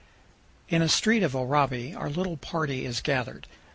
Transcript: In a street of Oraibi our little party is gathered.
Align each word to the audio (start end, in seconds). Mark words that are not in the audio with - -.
In 0.67 0.81
a 0.81 0.89
street 0.89 1.21
of 1.21 1.35
Oraibi 1.35 1.93
our 1.95 2.09
little 2.09 2.35
party 2.35 2.85
is 2.87 3.01
gathered. 3.01 3.45